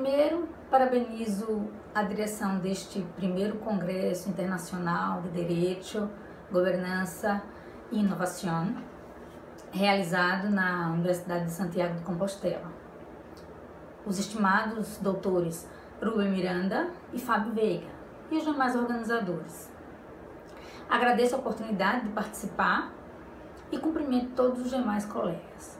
Primeiro, 0.00 0.48
parabenizo 0.70 1.72
a 1.92 2.04
direção 2.04 2.60
deste 2.60 3.00
primeiro 3.16 3.56
Congresso 3.58 4.28
Internacional 4.28 5.22
de 5.22 5.30
Direito, 5.30 6.08
Governança 6.52 7.42
e 7.90 7.98
Inovação, 7.98 8.76
realizado 9.72 10.50
na 10.50 10.92
Universidade 10.92 11.46
de 11.46 11.50
Santiago 11.50 11.96
de 11.96 12.04
Compostela. 12.04 12.70
Os 14.06 14.20
estimados 14.20 14.98
doutores 14.98 15.68
Rubem 16.00 16.30
Miranda 16.30 16.90
e 17.12 17.18
Fábio 17.18 17.52
Veiga 17.52 17.90
e 18.30 18.36
os 18.36 18.44
demais 18.44 18.76
organizadores. 18.76 19.68
Agradeço 20.88 21.34
a 21.34 21.38
oportunidade 21.38 22.04
de 22.04 22.10
participar 22.10 22.92
e 23.72 23.78
cumprimento 23.78 24.30
todos 24.36 24.64
os 24.64 24.70
demais 24.70 25.04
colegas. 25.04 25.76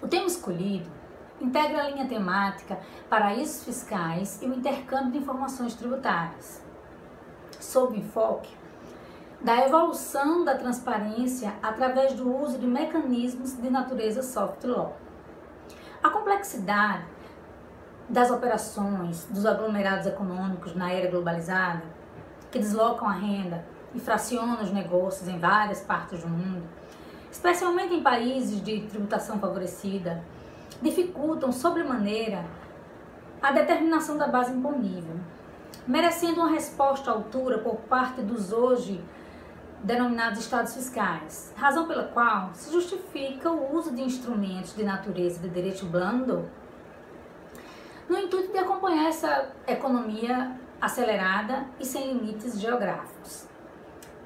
O 0.00 0.06
tema 0.06 0.26
escolhido 0.26 0.99
integra 1.40 1.84
a 1.84 1.90
linha 1.90 2.06
temática 2.06 2.78
Paraísos 3.08 3.64
Fiscais 3.64 4.40
e 4.42 4.46
o 4.46 4.54
intercâmbio 4.54 5.12
de 5.12 5.18
informações 5.18 5.74
tributárias, 5.74 6.62
sob 7.58 7.98
enfoque 7.98 8.60
da 9.40 9.66
evolução 9.66 10.44
da 10.44 10.54
transparência 10.54 11.54
através 11.62 12.12
do 12.12 12.30
uso 12.30 12.58
de 12.58 12.66
mecanismos 12.66 13.54
de 13.56 13.70
natureza 13.70 14.22
soft 14.22 14.62
law. 14.64 14.96
A 16.02 16.10
complexidade 16.10 17.04
das 18.08 18.30
operações 18.30 19.24
dos 19.26 19.46
aglomerados 19.46 20.06
econômicos 20.06 20.74
na 20.74 20.92
era 20.92 21.10
globalizada, 21.10 21.82
que 22.50 22.58
deslocam 22.58 23.08
a 23.08 23.12
renda 23.12 23.64
e 23.94 24.00
fracionam 24.00 24.62
os 24.62 24.70
negócios 24.70 25.28
em 25.28 25.38
várias 25.38 25.80
partes 25.80 26.20
do 26.20 26.28
mundo, 26.28 26.66
especialmente 27.30 27.94
em 27.94 28.02
países 28.02 28.62
de 28.62 28.82
tributação 28.82 29.38
favorecida, 29.38 30.22
dificultam 30.82 31.52
sobremaneira 31.52 32.44
a 33.42 33.52
determinação 33.52 34.16
da 34.16 34.26
base 34.26 34.52
imponível, 34.52 35.16
merecendo 35.86 36.40
uma 36.40 36.50
resposta 36.50 37.10
à 37.10 37.14
altura 37.14 37.58
por 37.58 37.76
parte 37.76 38.20
dos 38.20 38.52
hoje 38.52 39.02
denominados 39.82 40.40
estados 40.40 40.74
fiscais, 40.74 41.54
razão 41.56 41.86
pela 41.86 42.04
qual 42.04 42.50
se 42.52 42.70
justifica 42.70 43.50
o 43.50 43.74
uso 43.74 43.94
de 43.94 44.02
instrumentos 44.02 44.74
de 44.74 44.84
natureza 44.84 45.40
de 45.40 45.48
direito 45.48 45.86
blando 45.86 46.48
no 48.08 48.18
intuito 48.18 48.52
de 48.52 48.58
acompanhar 48.58 49.08
essa 49.08 49.50
economia 49.66 50.58
acelerada 50.80 51.66
e 51.78 51.84
sem 51.84 52.12
limites 52.12 52.60
geográficos. 52.60 53.49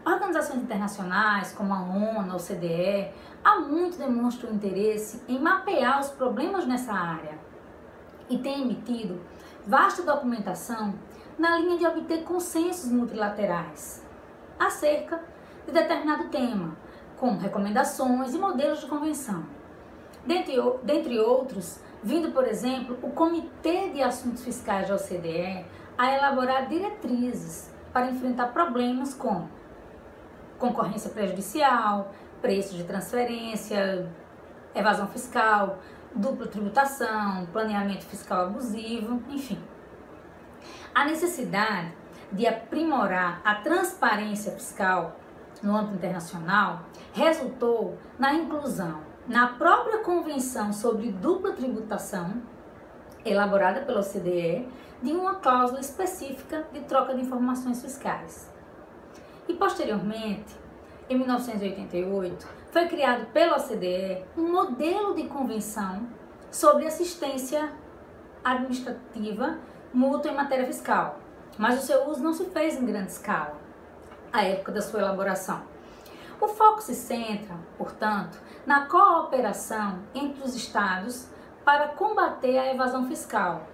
Organizações 0.05 0.63
internacionais 0.63 1.53
como 1.53 1.73
a 1.73 1.81
ONU, 1.81 2.33
a 2.33 2.37
OCDE, 2.37 3.11
há 3.43 3.61
muito 3.61 3.97
demonstram 3.97 4.53
interesse 4.53 5.23
em 5.27 5.39
mapear 5.39 6.01
os 6.01 6.09
problemas 6.09 6.67
nessa 6.67 6.93
área 6.93 7.39
e 8.29 8.39
têm 8.39 8.63
emitido 8.63 9.21
vasta 9.67 10.03
documentação 10.03 10.95
na 11.39 11.59
linha 11.59 11.79
de 11.79 11.87
obter 11.87 12.23
consensos 12.23 12.91
multilaterais 12.91 14.05
acerca 14.59 15.23
de 15.67 15.73
determinado 15.73 16.29
tema, 16.29 16.77
com 17.17 17.37
recomendações 17.37 18.35
e 18.35 18.39
modelos 18.39 18.81
de 18.81 18.87
convenção. 18.87 19.45
Dentre, 20.27 20.55
dentre 20.83 21.19
outros, 21.19 21.81
vindo, 22.03 22.31
por 22.33 22.47
exemplo, 22.47 22.99
o 23.03 23.11
Comitê 23.11 23.91
de 23.91 24.03
Assuntos 24.03 24.45
Fiscais 24.45 24.89
da 24.89 24.95
OCDE 24.95 25.65
a 25.97 26.15
elaborar 26.15 26.69
diretrizes 26.69 27.73
para 27.93 28.11
enfrentar 28.11 28.49
problemas 28.53 29.15
como 29.15 29.49
concorrência 30.59 31.11
prejudicial, 31.11 32.13
preços 32.41 32.77
de 32.77 32.85
transferência, 32.85 34.09
evasão 34.75 35.07
fiscal, 35.09 35.79
dupla 36.15 36.47
tributação, 36.47 37.47
planeamento 37.53 38.05
fiscal 38.05 38.47
abusivo, 38.47 39.23
enfim. 39.29 39.59
A 40.95 41.05
necessidade 41.05 41.93
de 42.33 42.47
aprimorar 42.47 43.41
a 43.45 43.57
transparência 43.57 44.53
fiscal 44.53 45.17
no 45.63 45.77
âmbito 45.77 45.97
internacional 45.97 46.83
resultou 47.13 47.97
na 48.19 48.35
inclusão 48.35 49.01
na 49.27 49.49
própria 49.49 49.99
Convenção 49.99 50.73
sobre 50.73 51.11
Dupla 51.11 51.53
Tributação, 51.53 52.43
elaborada 53.25 53.81
pela 53.81 54.01
OCDE, 54.01 54.69
de 55.03 55.13
uma 55.13 55.37
cláusula 55.37 55.81
específica 55.81 56.67
de 56.73 56.81
troca 56.81 57.15
de 57.15 57.23
informações 57.23 57.81
fiscais. 57.81 58.53
E 59.49 59.55
posteriormente, 59.55 60.57
em 61.09 61.19
1988, 61.19 62.47
foi 62.73 62.89
criado 62.89 63.27
pela 63.27 63.59
OCDE 63.59 64.25
um 64.37 64.51
modelo 64.51 65.15
de 65.15 65.25
convenção 65.25 66.09
sobre 66.51 66.87
assistência 66.87 67.71
administrativa 68.43 69.59
mútua 69.93 70.31
em 70.31 70.35
matéria 70.35 70.67
fiscal, 70.67 71.19
mas 71.59 71.83
o 71.83 71.87
seu 71.87 72.09
uso 72.09 72.23
não 72.23 72.33
se 72.33 72.47
fez 72.47 72.77
em 72.77 72.85
grande 72.85 73.13
escala 73.13 73.55
à 74.33 74.43
época 74.43 74.73
da 74.73 74.83
sua 74.83 75.01
elaboração. 75.01 75.63
O 76.41 76.49
foco 76.49 76.83
se 76.83 76.95
centra, 76.95 77.55
portanto, 77.79 78.39
na 78.67 78.87
cooperação 78.87 80.01
entre 80.15 80.43
os 80.43 80.57
Estados 80.57 81.29
para 81.65 81.89
combater 81.89 82.59
a 82.59 82.73
evasão 82.73 83.07
fiscal, 83.07 83.67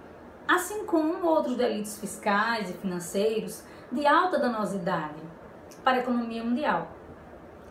assim 0.47 0.85
como 0.85 1.25
outros 1.25 1.55
delitos 1.55 1.97
fiscais 1.97 2.69
e 2.69 2.73
financeiros 2.73 3.63
de 3.91 4.05
alta 4.05 4.37
danosidade 4.37 5.40
para 5.83 5.97
a 5.97 5.99
economia 5.99 6.43
mundial. 6.43 6.89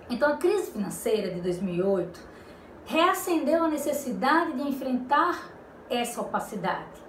Então, 0.09 0.33
a 0.33 0.37
crise 0.37 0.73
financeira 0.73 1.33
de 1.33 1.41
2008 1.41 2.21
reacendeu 2.85 3.65
a 3.65 3.69
necessidade 3.69 4.55
de 4.55 4.63
enfrentar 4.63 5.51
essa 5.89 6.21
opacidade, 6.21 7.01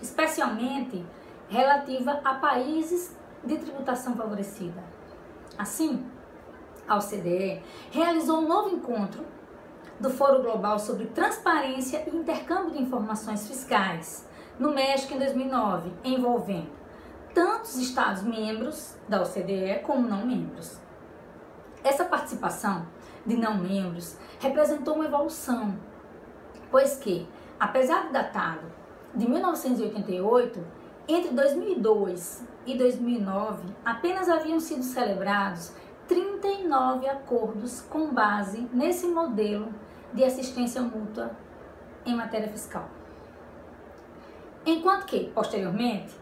especialmente 0.00 1.04
relativa 1.48 2.20
a 2.24 2.34
países 2.34 3.14
de 3.44 3.58
tributação 3.58 4.16
favorecida. 4.16 4.82
Assim, 5.58 6.06
a 6.86 6.96
OCDE 6.96 7.62
realizou 7.90 8.38
um 8.38 8.48
novo 8.48 8.70
encontro 8.70 9.26
do 10.00 10.08
Fórum 10.08 10.42
Global 10.42 10.78
sobre 10.78 11.06
Transparência 11.06 12.04
e 12.06 12.16
Intercâmbio 12.16 12.72
de 12.72 12.82
Informações 12.82 13.46
Fiscais, 13.46 14.26
no 14.58 14.72
México 14.72 15.14
em 15.14 15.18
2009, 15.18 15.92
envolvendo 16.04 16.77
tantos 17.34 17.76
Estados 17.76 18.22
membros 18.22 18.96
da 19.08 19.22
OCDE 19.22 19.80
como 19.84 20.08
não 20.08 20.26
membros. 20.26 20.78
Essa 21.84 22.04
participação 22.04 22.86
de 23.24 23.36
não 23.36 23.58
membros 23.58 24.16
representou 24.40 24.94
uma 24.94 25.04
evolução, 25.04 25.76
pois 26.70 26.96
que, 26.96 27.28
apesar 27.58 28.06
de 28.06 28.12
datado 28.12 28.66
de 29.14 29.28
1988, 29.28 30.64
entre 31.06 31.32
2002 31.32 32.44
e 32.66 32.76
2009 32.76 33.62
apenas 33.84 34.28
haviam 34.28 34.60
sido 34.60 34.82
celebrados 34.82 35.72
39 36.06 37.08
acordos 37.08 37.80
com 37.82 38.12
base 38.12 38.68
nesse 38.72 39.06
modelo 39.06 39.72
de 40.12 40.24
assistência 40.24 40.80
mútua 40.82 41.30
em 42.04 42.14
matéria 42.14 42.48
fiscal. 42.48 42.88
Enquanto 44.64 45.06
que, 45.06 45.30
posteriormente, 45.30 46.14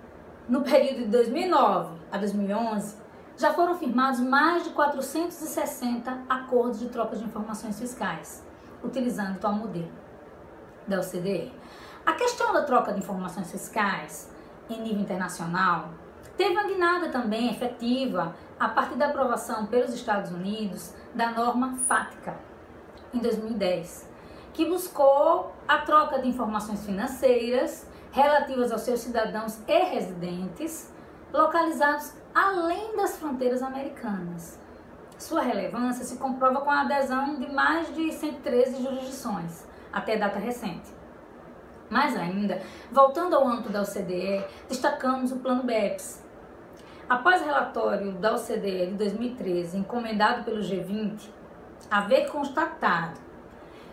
no 0.48 0.62
período 0.62 1.04
de 1.04 1.10
2009 1.10 1.96
a 2.10 2.18
2011, 2.18 2.96
já 3.36 3.52
foram 3.52 3.76
firmados 3.76 4.20
mais 4.20 4.64
de 4.64 4.70
460 4.70 6.22
acordos 6.28 6.78
de 6.78 6.88
troca 6.88 7.16
de 7.16 7.24
informações 7.24 7.78
fiscais, 7.78 8.44
utilizando 8.82 9.32
o 9.32 9.32
atual 9.32 9.54
modelo 9.54 9.90
da 10.86 11.00
OCDE. 11.00 11.52
A 12.04 12.12
questão 12.12 12.52
da 12.52 12.62
troca 12.62 12.92
de 12.92 13.00
informações 13.00 13.50
fiscais 13.50 14.32
em 14.70 14.80
nível 14.80 15.00
internacional 15.00 15.90
teve 16.36 16.52
uma 16.52 16.64
guinada 16.64 17.08
também 17.08 17.50
efetiva 17.50 18.34
a 18.58 18.68
partir 18.68 18.94
da 18.94 19.06
aprovação 19.06 19.66
pelos 19.66 19.92
Estados 19.92 20.30
Unidos 20.30 20.94
da 21.14 21.32
norma 21.32 21.76
FATCA 21.76 22.36
em 23.12 23.18
2010, 23.18 24.08
que 24.52 24.64
buscou 24.64 25.52
a 25.66 25.78
troca 25.78 26.20
de 26.20 26.28
informações 26.28 26.84
financeiras 26.86 27.86
relativas 28.16 28.72
aos 28.72 28.80
seus 28.80 29.00
cidadãos 29.00 29.58
e 29.68 29.78
residentes 29.78 30.90
localizados 31.30 32.14
além 32.34 32.96
das 32.96 33.18
fronteiras 33.18 33.62
americanas. 33.62 34.58
Sua 35.18 35.42
relevância 35.42 36.02
se 36.02 36.16
comprova 36.16 36.62
com 36.62 36.70
a 36.70 36.80
adesão 36.80 37.38
de 37.38 37.52
mais 37.52 37.94
de 37.94 38.10
113 38.10 38.82
jurisdições, 38.82 39.66
até 39.92 40.16
data 40.16 40.38
recente. 40.38 40.90
Mais 41.90 42.16
ainda, 42.16 42.62
voltando 42.90 43.36
ao 43.36 43.46
âmbito 43.46 43.68
da 43.68 43.82
OCDE, 43.82 44.42
destacamos 44.66 45.30
o 45.30 45.36
Plano 45.36 45.64
BEPS. 45.64 46.24
Após 47.06 47.42
o 47.42 47.44
relatório 47.44 48.12
da 48.12 48.34
OCDE 48.34 48.86
de 48.86 48.94
2013, 48.94 49.76
encomendado 49.76 50.42
pelo 50.42 50.60
G20, 50.60 51.28
haver 51.90 52.30
constatado 52.30 53.20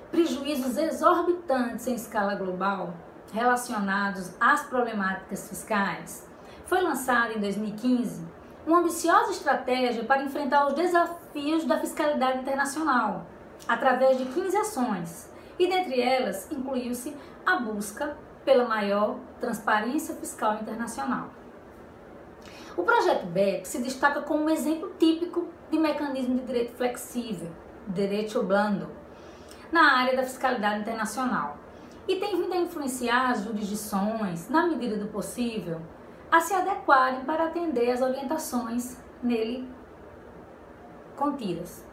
prejuízos 0.10 0.78
exorbitantes 0.78 1.88
em 1.88 1.96
escala 1.96 2.36
global 2.36 2.94
relacionados 3.34 4.32
às 4.40 4.62
problemáticas 4.64 5.50
fiscais, 5.50 6.26
foi 6.66 6.82
lançada 6.82 7.34
em 7.34 7.40
2015 7.40 8.24
uma 8.66 8.80
ambiciosa 8.80 9.32
estratégia 9.32 10.06
para 10.06 10.24
enfrentar 10.24 10.68
os 10.68 10.74
desafios 10.74 11.66
da 11.66 11.80
fiscalidade 11.80 12.40
internacional, 12.40 13.26
através 13.68 14.18
de 14.18 14.26
15 14.26 14.56
ações, 14.56 15.30
e 15.60 15.68
dentre 15.68 16.00
elas 16.00 16.50
incluiu-se 16.50 17.14
a 17.46 17.58
busca 17.58 18.16
pela 18.46 18.66
maior 18.66 19.18
transparência 19.42 20.16
fiscal 20.16 20.60
internacional. 20.62 21.30
O 22.78 22.84
projeto 22.84 23.26
BEP 23.26 23.66
se 23.66 23.80
destaca 23.80 24.22
como 24.22 24.46
um 24.46 24.50
exemplo 24.50 24.94
típico 24.98 25.48
de 25.70 25.78
mecanismo 25.78 26.36
de 26.40 26.46
direito 26.46 26.78
flexível, 26.78 27.52
direito 27.88 28.42
blando, 28.44 28.90
na 29.72 29.98
área 29.98 30.16
da 30.16 30.24
fiscalidade 30.24 30.82
internacional 30.82 31.63
e 32.08 32.16
tem 32.18 32.36
vindo 32.36 32.54
a 32.54 32.58
influenciar 32.58 33.32
as 33.32 33.44
jurisdições, 33.44 34.50
na 34.50 34.68
medida 34.68 34.98
do 34.98 35.08
possível, 35.08 35.82
a 36.32 36.40
se 36.40 36.54
adequarem 36.54 37.22
para 37.22 37.46
atender 37.46 37.92
às 37.92 38.02
orientações 38.02 38.98
nele 39.22 39.70
contidas. 41.16 41.86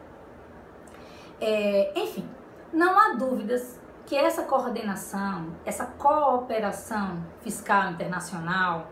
É, 1.40 1.92
enfim, 1.94 2.28
não 2.72 2.98
há 2.98 3.14
dúvidas 3.14 3.78
que 4.06 4.16
essa 4.16 4.42
coordenação, 4.42 5.54
essa 5.64 5.86
cooperação 5.86 7.24
fiscal 7.40 7.92
internacional 7.92 8.88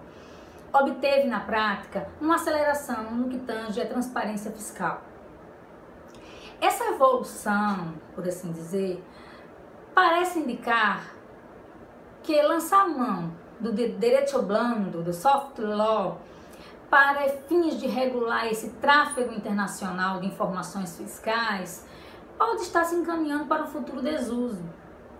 obteve 0.73 1.27
na 1.27 1.41
prática 1.41 2.09
uma 2.21 2.37
aceleração 2.37 3.11
no 3.13 3.29
que 3.29 3.39
tange 3.39 3.81
a 3.81 3.87
transparência 3.87 4.53
fiscal. 4.53 5.03
Essa 6.61 6.85
evolução, 6.85 7.95
por 8.15 8.27
assim 8.27 8.53
dizer, 8.53 9.05
parece 9.99 10.39
indicar 10.39 11.13
que 12.23 12.41
lançar 12.41 12.89
mão 12.89 13.33
do 13.59 13.73
direito 13.73 14.41
blando, 14.43 15.03
do 15.03 15.13
soft 15.13 15.59
law, 15.59 16.21
para 16.89 17.29
fins 17.49 17.77
de 17.81 17.89
regular 17.89 18.47
esse 18.47 18.71
tráfego 18.75 19.35
internacional 19.35 20.21
de 20.21 20.29
informações 20.29 20.97
fiscais, 20.97 21.85
pode 22.39 22.63
estar 22.63 22.85
se 22.85 22.95
encaminhando 22.95 23.47
para 23.47 23.65
o 23.65 23.67
futuro 23.67 24.01
desuso. 24.01 24.63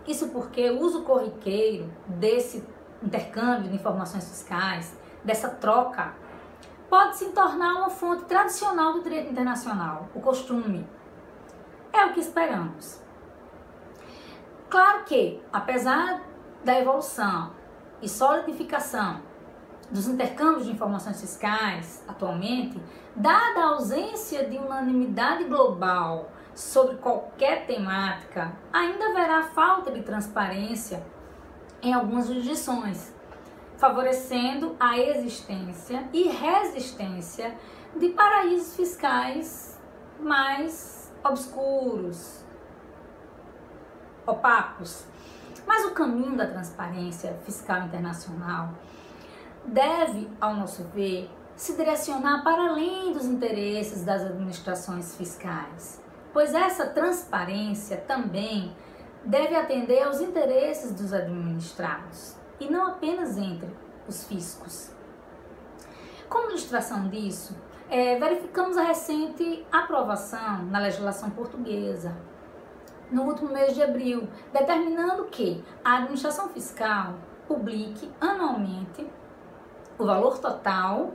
Isso 0.07 0.29
porque 0.29 0.71
o 0.71 0.81
uso 0.81 1.03
corriqueiro 1.03 1.93
desse 2.07 2.65
intercâmbio 3.03 3.71
de 3.71 3.75
informações 3.75 4.29
fiscais, 4.29 4.97
dessa 5.25 5.49
troca, 5.49 6.15
pode 6.89 7.17
se 7.17 7.31
tornar 7.31 7.75
uma 7.75 7.91
fonte 7.91 8.27
tradicional 8.27 8.93
do 8.93 9.03
direito 9.03 9.29
internacional, 9.29 10.09
o 10.15 10.21
costume. 10.21 10.87
É 11.93 12.07
o 12.07 12.13
que 12.13 12.21
esperamos. 12.21 13.08
Claro 14.69 15.05
que, 15.05 15.41
apesar 15.51 16.21
da 16.63 16.79
evolução 16.79 17.53
e 18.03 18.09
solidificação 18.09 19.23
dos 19.91 20.07
intercâmbios 20.07 20.67
de 20.67 20.73
informações 20.73 21.21
fiscais 21.21 22.05
atualmente, 22.07 22.79
dada 23.17 23.61
a 23.61 23.69
ausência 23.71 24.45
de 24.47 24.59
unanimidade 24.59 25.45
global 25.45 26.31
sobre 26.55 26.97
qualquer 26.97 27.67
temática, 27.67 28.53
ainda 28.71 29.07
haverá 29.07 29.45
falta 29.45 29.91
de 29.91 30.03
transparência 30.03 31.03
em 31.81 31.95
algumas 31.95 32.27
jurisdições, 32.27 33.15
favorecendo 33.79 34.77
a 34.79 34.99
existência 34.99 36.07
e 36.13 36.25
resistência 36.25 37.57
de 37.97 38.11
paraísos 38.11 38.77
fiscais 38.77 39.81
mais 40.21 41.11
obscuros, 41.25 42.45
opacos. 44.29 45.07
Mas 45.67 45.85
o 45.85 45.93
caminho 45.93 46.37
da 46.37 46.47
transparência 46.47 47.35
fiscal 47.45 47.83
internacional 47.83 48.71
deve, 49.65 50.31
ao 50.41 50.55
nosso 50.55 50.85
ver, 50.85 51.31
se 51.57 51.77
direcionar 51.77 52.43
para 52.45 52.69
além 52.69 53.13
dos 53.13 53.25
interesses 53.25 54.05
das 54.05 54.23
administrações 54.23 55.17
fiscais, 55.17 56.03
pois 56.33 56.55
essa 56.55 56.87
transparência 56.87 57.97
também 57.97 58.75
deve 59.25 59.57
atender 59.57 60.03
aos 60.05 60.21
interesses 60.21 60.93
dos 60.93 61.13
administrados 61.13 62.37
e 62.61 62.71
não 62.71 62.87
apenas 62.87 63.37
entre 63.37 63.69
os 64.07 64.25
fiscos. 64.25 64.91
Como 66.29 66.51
ilustração 66.51 67.09
disso, 67.09 67.57
é, 67.91 68.19
verificamos 68.19 68.77
a 68.77 68.83
recente 68.83 69.67
aprovação 69.73 70.65
na 70.67 70.79
legislação 70.79 71.31
portuguesa 71.31 72.15
no 73.11 73.23
último 73.23 73.53
mês 73.53 73.75
de 73.75 73.83
abril, 73.83 74.29
determinando 74.53 75.25
que 75.27 75.65
a 75.85 75.99
administração 75.99 76.49
fiscal 76.49 77.15
publique 77.47 78.11
anualmente 78.21 79.07
o 79.99 80.05
valor 80.05 80.39
total, 80.39 81.13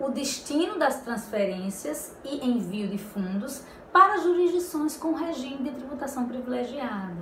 o 0.00 0.10
destino 0.10 0.78
das 0.78 1.02
transferências 1.02 2.16
e 2.24 2.46
envio 2.46 2.88
de 2.88 2.98
fundos 2.98 3.64
para 3.92 4.18
jurisdições 4.18 4.96
com 4.96 5.14
regime 5.14 5.70
de 5.70 5.76
tributação 5.76 6.26
privilegiada. 6.26 7.14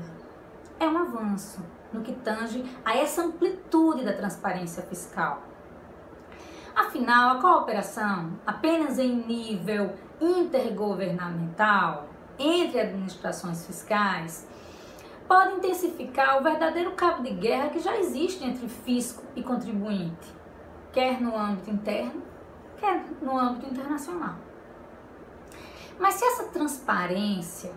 É 0.80 0.88
um 0.88 0.98
avanço 0.98 1.60
no 1.92 2.00
que 2.00 2.12
tange 2.12 2.64
a 2.84 2.96
essa 2.96 3.22
amplitude 3.22 4.04
da 4.04 4.12
transparência 4.12 4.82
fiscal. 4.82 5.42
Afinal, 6.74 7.36
a 7.36 7.40
cooperação, 7.40 8.32
apenas 8.44 8.98
em 8.98 9.14
nível 9.24 9.92
intergovernamental, 10.20 12.08
entre 12.38 12.80
administrações 12.80 13.66
fiscais, 13.66 14.46
pode 15.26 15.54
intensificar 15.54 16.38
o 16.38 16.42
verdadeiro 16.42 16.92
cabo 16.92 17.22
de 17.22 17.30
guerra 17.30 17.70
que 17.70 17.80
já 17.80 17.96
existe 17.96 18.44
entre 18.44 18.68
fisco 18.68 19.22
e 19.34 19.42
contribuinte 19.42 20.34
quer 20.94 21.20
no 21.20 21.36
âmbito 21.36 21.70
interno, 21.70 22.22
quer 22.78 23.04
no 23.20 23.36
âmbito 23.36 23.66
internacional. 23.66 24.36
Mas 25.98 26.14
se 26.14 26.24
essa 26.24 26.44
transparência 26.44 27.72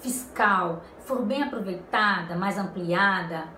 fiscal 0.00 0.82
for 1.00 1.22
bem 1.22 1.42
aproveitada, 1.42 2.36
mais 2.36 2.58
ampliada, 2.58 3.48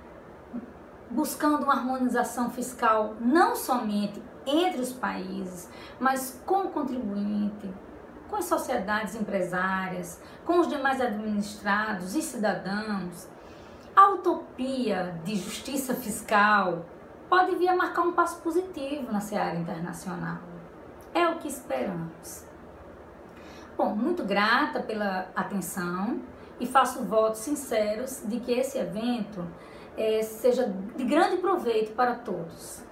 buscando 1.11 1.65
uma 1.65 1.75
harmonização 1.75 2.51
fiscal 2.51 3.17
não 3.21 3.57
somente 3.57 4.23
entre 4.47 4.81
os 4.81 4.93
países, 4.93 5.69
mas 5.99 6.41
com 6.47 6.63
o 6.63 6.71
contribuinte, 6.71 7.69
com 8.31 8.37
as 8.37 8.45
sociedades 8.45 9.15
empresárias, 9.15 10.21
com 10.47 10.61
os 10.61 10.69
demais 10.69 11.01
administrados 11.01 12.15
e 12.15 12.23
cidadãos, 12.23 13.29
a 13.95 14.11
utopia 14.11 15.21
de 15.25 15.35
justiça 15.37 15.95
fiscal 15.95 16.87
pode 17.29 17.57
vir 17.57 17.69
a 17.69 17.77
marcar 17.77 18.03
um 18.03 18.13
passo 18.13 18.41
positivo 18.41 19.13
na 19.13 19.21
seara 19.21 19.57
internacional. 19.57 20.39
É 21.13 21.29
o 21.29 21.39
que 21.39 21.49
esperamos. 21.49 22.45
Bom, 23.77 23.95
muito 23.95 24.25
grata 24.25 24.81
pela 24.81 25.29
atenção 25.35 26.21
e 26.61 26.67
faço 26.67 27.05
votos 27.05 27.41
sinceros 27.41 28.23
de 28.25 28.39
que 28.39 28.53
esse 28.53 28.79
evento 28.79 29.45
é, 29.97 30.23
seja 30.23 30.73
de 30.97 31.05
grande 31.05 31.39
proveito 31.39 31.93
para 31.93 32.15
todos. 32.15 32.85